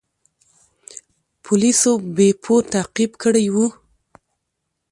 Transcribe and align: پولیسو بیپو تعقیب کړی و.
پولیسو 1.43 1.91
بیپو 2.15 2.55
تعقیب 2.73 3.11
کړی 3.21 3.45
و. 3.53 3.55